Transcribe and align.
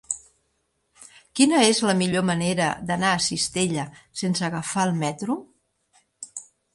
Quina 1.39 1.57
és 1.65 1.81
la 1.89 1.93
millor 1.99 2.25
manera 2.29 2.69
d'anar 2.91 3.11
a 3.17 3.19
Cistella 3.25 3.83
sense 4.23 4.47
agafar 4.49 4.87
el 4.89 4.95
metro? 5.05 5.37